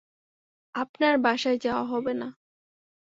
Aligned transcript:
আপনার 0.75 1.15
বাসায় 1.17 1.57
যাওয়া 1.57 1.85
হবে 1.85 2.13
না। 2.13 2.27